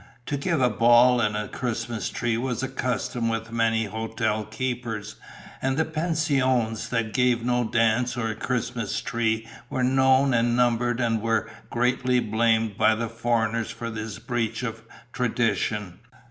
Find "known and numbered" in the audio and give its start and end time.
9.83-10.99